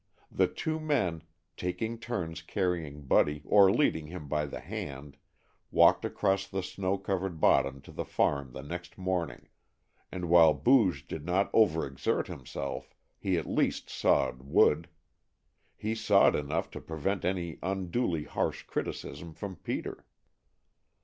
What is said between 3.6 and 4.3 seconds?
leading him